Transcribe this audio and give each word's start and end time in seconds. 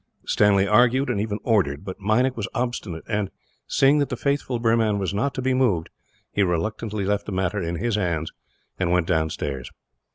Stanley 0.25 0.65
argued, 0.67 1.11
and 1.11 1.21
even 1.21 1.37
ordered, 1.43 1.85
but 1.85 1.99
Meinik 2.01 2.35
was 2.35 2.47
obstinate 2.55 3.03
and, 3.07 3.29
seeing 3.67 3.99
that 3.99 4.09
the 4.09 4.17
faithful 4.17 4.57
Burman 4.57 4.97
was 4.97 5.13
not 5.13 5.35
to 5.35 5.43
be 5.43 5.53
moved, 5.53 5.91
he 6.31 6.41
reluctantly 6.41 7.05
left 7.05 7.27
the 7.27 7.31
matter 7.31 7.61
in 7.61 7.75
his 7.75 7.97
hands, 7.97 8.31
and 8.79 8.89
went 8.89 9.05
downstairs. 9.05 9.69